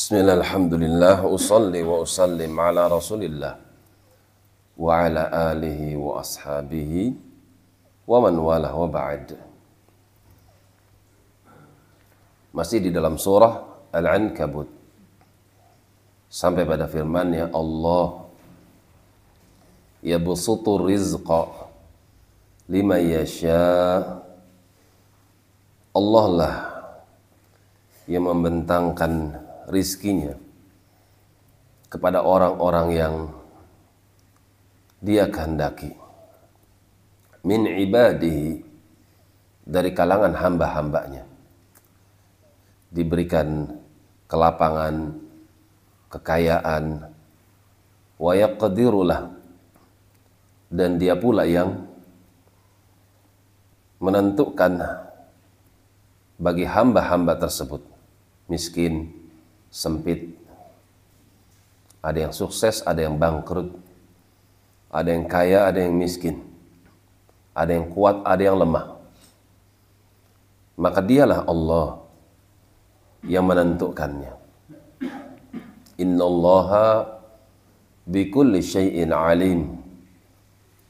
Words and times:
Bismillah, 0.00 0.40
alhamdulillah, 0.40 1.28
usalli 1.28 1.84
wa 1.84 2.00
usallim 2.00 2.56
ala 2.56 2.88
rasulillah 2.88 3.52
wa 4.80 4.96
ala 4.96 5.28
alihi 5.52 5.92
wa 5.92 6.24
ashabihi 6.24 7.12
wa 8.08 8.24
man 8.24 8.32
wa 8.40 8.88
ba'd. 8.88 9.36
Masih 12.56 12.80
di 12.80 12.88
dalam 12.88 13.20
surah 13.20 13.60
Al-Ankabut. 13.92 14.72
Sampai 16.32 16.64
pada 16.64 16.88
firmannya 16.88 17.52
Allah 17.52 18.24
Yabsutu 20.00 20.80
rizqa 20.80 21.68
lima 22.72 22.96
yasha. 22.96 24.00
Allah 25.92 26.26
lah 26.32 26.56
yang 28.08 28.24
membentangkan 28.24 29.44
rizkinya 29.70 30.34
kepada 31.86 32.26
orang-orang 32.26 32.88
yang 32.90 33.14
dia 35.00 35.30
kehendaki. 35.30 35.94
Min 37.40 37.64
ibadihi 37.64 38.60
dari 39.64 39.90
kalangan 39.96 40.36
hamba-hambanya. 40.36 41.24
Diberikan 42.90 43.70
kelapangan 44.26 45.14
kekayaan 46.10 47.06
wa 48.18 48.32
yaqdirulah 48.34 49.30
dan 50.68 50.98
dia 50.98 51.14
pula 51.14 51.46
yang 51.46 51.86
menentukan 54.02 54.80
bagi 56.40 56.64
hamba-hamba 56.64 57.36
tersebut 57.36 57.84
miskin, 58.50 59.12
sempit, 59.70 60.34
ada 62.02 62.28
yang 62.28 62.34
sukses, 62.34 62.82
ada 62.82 63.00
yang 63.06 63.16
bangkrut, 63.16 63.70
ada 64.90 65.08
yang 65.08 65.30
kaya, 65.30 65.70
ada 65.70 65.78
yang 65.78 65.94
miskin, 65.94 66.42
ada 67.54 67.70
yang 67.70 67.86
kuat, 67.94 68.20
ada 68.26 68.42
yang 68.42 68.58
lemah. 68.58 68.98
Maka 70.80 71.00
dialah 71.04 71.46
Allah 71.46 72.02
yang 73.24 73.46
menentukannya. 73.46 74.32
Inna 76.00 76.24
Allaha 76.24 77.20
bikulli 78.08 78.64
syai'in 78.64 79.12
alim. 79.12 79.76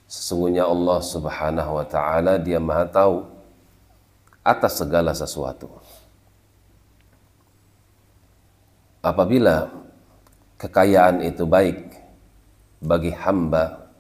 Sesungguhnya 0.07 0.67
Allah 0.67 0.99
subhanahu 1.03 1.71
wa 1.83 1.87
ta'ala 1.87 2.39
dia 2.39 2.63
maha 2.63 2.87
tahu 2.87 3.27
atas 4.47 4.79
segala 4.79 5.11
sesuatu. 5.15 5.71
Apabila 9.11 9.67
kekayaan 10.55 11.27
itu 11.27 11.43
baik 11.43 11.99
bagi 12.79 13.11
hamba 13.11 13.91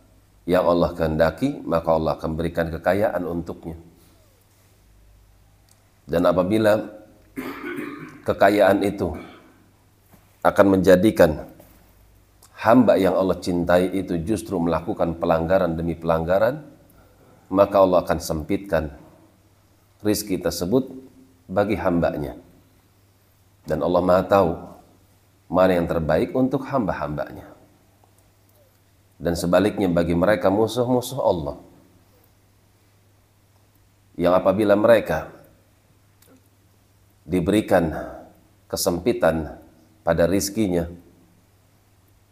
yang 0.47 0.70
Allah 0.70 0.94
kehendaki, 0.94 1.58
maka 1.66 1.91
Allah 1.91 2.14
akan 2.14 2.30
berikan 2.39 2.70
kekayaan 2.70 3.27
untuknya. 3.27 3.75
Dan 6.06 6.31
apabila 6.31 6.78
kekayaan 8.22 8.86
itu 8.86 9.11
akan 10.47 10.66
menjadikan 10.78 11.42
hamba 12.55 12.94
yang 12.94 13.19
Allah 13.19 13.34
cintai 13.42 13.91
itu 13.91 14.14
justru 14.22 14.62
melakukan 14.62 15.19
pelanggaran 15.19 15.75
demi 15.75 15.98
pelanggaran, 15.98 16.62
maka 17.50 17.83
Allah 17.83 18.06
akan 18.06 18.19
sempitkan 18.22 18.94
rizki 20.06 20.38
tersebut 20.38 20.86
bagi 21.50 21.75
hambanya. 21.75 22.38
Dan 23.66 23.83
Allah 23.83 24.03
Maha 24.06 24.22
tahu 24.22 24.50
mana 25.51 25.75
yang 25.75 25.91
terbaik 25.91 26.31
untuk 26.31 26.62
hamba-hambanya. 26.62 27.50
Dan 29.21 29.34
sebaliknya 29.34 29.91
bagi 29.91 30.15
mereka 30.15 30.49
musuh-musuh 30.49 31.21
Allah. 31.21 31.59
Yang 34.15 34.34
apabila 34.38 34.78
mereka 34.78 35.28
diberikan 37.27 37.93
kesempitan 38.71 39.59
pada 40.06 40.25
rizkinya, 40.25 40.88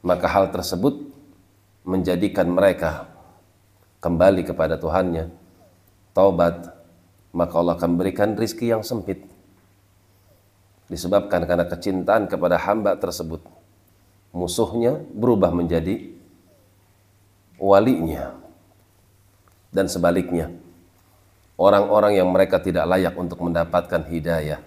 maka 0.00 0.26
hal 0.30 0.54
tersebut 0.54 1.10
menjadikan 1.82 2.48
mereka 2.48 3.10
kembali 3.98 4.46
kepada 4.46 4.78
Tuhannya, 4.78 5.28
taubat, 6.14 6.70
maka 7.34 7.54
Allah 7.58 7.74
akan 7.76 7.92
berikan 7.98 8.38
rizki 8.38 8.70
yang 8.70 8.86
sempit. 8.86 9.37
Disebabkan 10.88 11.44
karena 11.44 11.68
kecintaan 11.68 12.26
kepada 12.26 12.56
hamba 12.56 12.96
tersebut. 12.96 13.44
Musuhnya 14.32 14.96
berubah 15.12 15.52
menjadi 15.52 16.16
walinya. 17.60 18.32
Dan 19.68 19.84
sebaliknya, 19.84 20.48
orang-orang 21.60 22.16
yang 22.16 22.32
mereka 22.32 22.56
tidak 22.56 22.88
layak 22.88 23.12
untuk 23.20 23.36
mendapatkan 23.44 24.00
hidayah, 24.08 24.64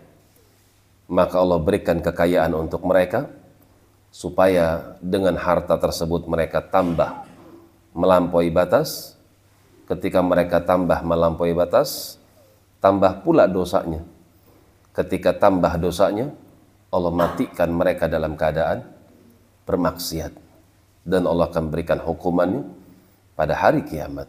maka 1.10 1.42
Allah 1.42 1.58
berikan 1.58 1.98
kekayaan 1.98 2.54
untuk 2.54 2.86
mereka, 2.86 3.26
supaya 4.14 4.94
dengan 5.02 5.34
harta 5.42 5.80
tersebut 5.82 6.30
mereka 6.30 6.62
tambah 6.62 7.26
melampaui 7.98 8.54
batas. 8.54 9.18
Ketika 9.90 10.22
mereka 10.22 10.62
tambah 10.62 11.02
melampaui 11.02 11.58
batas, 11.58 12.22
tambah 12.78 13.26
pula 13.26 13.50
dosanya. 13.50 14.06
Ketika 14.92 15.32
tambah 15.32 15.72
dosanya, 15.80 16.32
Allah 16.92 17.12
matikan 17.16 17.72
mereka 17.72 18.12
dalam 18.12 18.36
keadaan 18.36 18.84
bermaksiat. 19.64 20.36
Dan 21.02 21.26
Allah 21.26 21.50
akan 21.50 21.72
berikan 21.72 21.98
hukumannya 21.98 22.68
pada 23.34 23.58
hari 23.58 23.82
kiamat. 23.88 24.28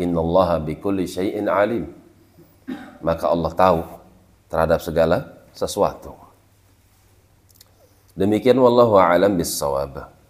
Inna 0.00 0.18
Allah 0.18 0.58
bikulli 0.64 1.06
syai'in 1.06 1.46
alim. 1.46 1.92
Maka 3.04 3.30
Allah 3.30 3.52
tahu 3.54 3.80
terhadap 4.50 4.80
segala 4.82 5.36
sesuatu. 5.54 6.16
Demikian 8.16 8.56
wallahu 8.56 8.96
a'lam 8.96 9.36
bis 9.36 9.60